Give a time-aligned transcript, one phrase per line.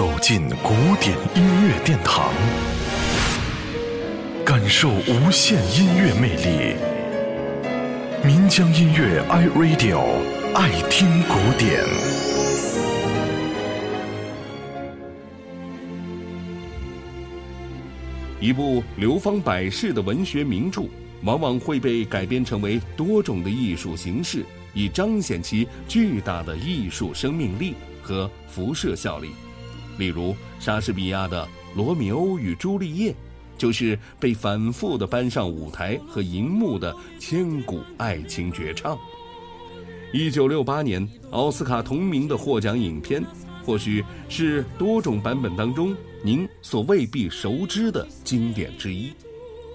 [0.00, 2.32] 走进古典音乐殿堂，
[4.46, 6.74] 感受无限音乐魅力。
[8.24, 10.00] 民江音乐 iRadio
[10.54, 11.84] 爱听古典。
[18.40, 20.84] 一部流芳百世的文学名著，
[21.24, 29.28] 往往会被改编成为多种的艺术形式，以彰显其巨大的艺术生命力和辐射效力。
[30.00, 31.44] 例如，莎士比亚的
[31.76, 33.12] 《罗密欧与朱丽叶》，
[33.58, 38.98] 就是被反复的搬上舞台和荧幕的千古爱情绝唱。
[40.12, 43.22] 一九六八年奥斯卡同名的获奖影片，
[43.62, 49.12] 或许是多种版本当中您所未必熟知的经典之一。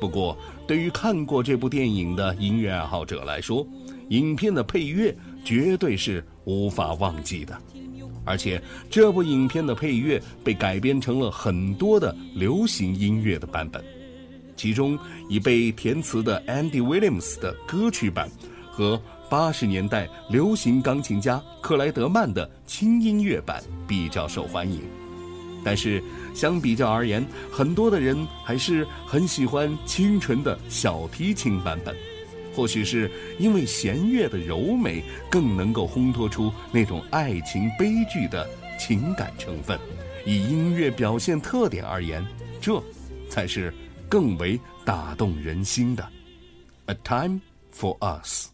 [0.00, 0.36] 不过，
[0.66, 3.64] 对于看过这部电影的音乐爱好者来说，
[4.08, 5.14] 影片的配乐
[5.44, 7.56] 绝对是无法忘记的。
[8.24, 8.60] 而且，
[8.90, 13.84] 这部影片的配乐被改编成了很多的流行音乐的版本，
[14.56, 18.30] 其中已被填词的 Andy Williams 的歌曲版
[18.70, 24.80] 和八十年代流行钢琴家克莱德曼的轻音乐版比较受欢迎。
[25.62, 26.02] 但是，
[26.34, 31.94] 相比较而言，很多的人还是很喜欢清纯的小提琴版本。
[32.54, 39.78] 或许是因为弦乐的柔美更能够烘托出那种爱情悲剧的情感成分，
[40.24, 42.24] 以音乐表现特点而言，
[42.60, 42.82] 这
[43.28, 43.74] 才是
[44.08, 46.08] 更为打动人心的。
[46.86, 47.40] A time
[47.76, 48.53] for us。